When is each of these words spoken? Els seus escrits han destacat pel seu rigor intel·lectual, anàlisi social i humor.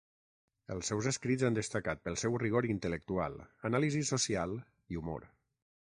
Els 0.75 0.87
seus 0.91 1.09
escrits 1.11 1.45
han 1.49 1.57
destacat 1.59 2.01
pel 2.09 2.17
seu 2.23 2.39
rigor 2.45 2.69
intel·lectual, 2.71 3.39
anàlisi 3.71 4.03
social 4.15 4.61
i 4.95 5.03
humor. 5.03 5.29